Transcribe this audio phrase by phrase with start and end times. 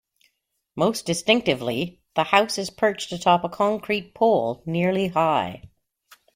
[0.75, 5.69] Most distinctively, the house is perched atop a concrete pole nearly high.